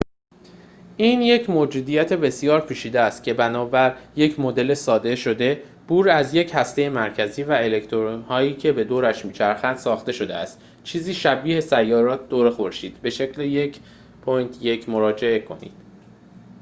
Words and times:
این 0.97 1.21
یک 1.21 1.49
موجودیت 1.49 2.13
بسیار 2.13 2.61
پیچیده 2.61 2.99
است 3.01 3.23
که 3.23 3.33
بنابر 3.33 3.95
یک 4.15 4.39
مدل 4.39 4.73
ساده 4.73 5.15
شده 5.15 5.63
بور 5.87 6.09
از 6.09 6.33
یک 6.33 6.51
هسته 6.53 6.89
مرکزی 6.89 7.43
و 7.43 7.51
الکترون‌هایی 7.51 8.53
که 8.55 8.71
به 8.71 8.83
دورش 8.83 9.25
می‌چرخنده 9.25 9.79
ساخته 9.79 10.11
شده 10.11 10.35
است 10.35 10.61
چیزی 10.83 11.13
شبیه 11.13 11.55
به 11.55 11.61
سیارات 11.61 12.29
دور 12.29 12.49
خورشید 12.49 13.01
به 13.01 13.09
شکل 13.09 13.41
۱.۱ 13.41 14.89
مراجعه 14.89 15.39
کنید 15.39 15.73